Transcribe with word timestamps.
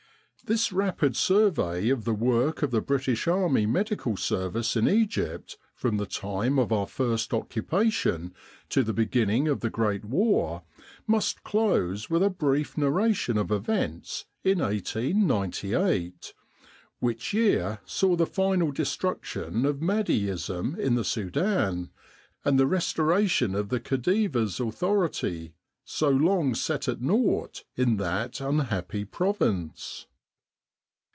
This 0.43 0.73
rapid 0.73 1.15
survey 1.15 1.87
of 1.89 2.03
the 2.03 2.15
work 2.15 2.61
of 2.61 2.71
the 2.71 2.81
British 2.81 3.25
Army 3.27 3.65
Medical 3.65 4.17
Service 4.17 4.75
in 4.75 4.89
Egypt 4.89 5.57
from 5.75 5.95
the 5.95 6.07
time 6.07 6.59
of 6.59 6.73
our 6.73 6.87
first 6.87 7.31
occupation 7.33 8.33
to 8.67 8.83
the 8.83 8.91
beginning 8.91 9.47
of 9.47 9.61
the 9.61 9.69
Great 9.69 10.03
War 10.03 10.63
must 11.07 11.43
close 11.43 12.09
with 12.09 12.21
a 12.23 12.29
brief 12.29 12.75
narration 12.77 13.37
of 13.37 13.49
events 13.51 14.25
in 14.43 14.59
1898, 14.59 16.33
which 16.99 17.33
year 17.33 17.79
saw 17.85 18.15
the 18.17 18.25
final 18.25 18.71
destruction 18.71 19.63
of 19.65 19.79
Mahdiism 19.79 20.75
in 20.79 20.95
the 20.95 21.05
Sudan, 21.05 21.91
and 22.43 22.59
the 22.59 22.67
restoration 22.67 23.53
of 23.55 23.69
the 23.69 23.79
Khedive's 23.79 24.59
authority 24.59 25.53
so 25.85 26.09
long 26.09 26.55
set 26.55 26.89
at 26.89 26.99
naught 26.99 27.63
in 27.77 27.95
that 27.97 28.41
unhappy 28.41 29.05
province. 29.05 30.07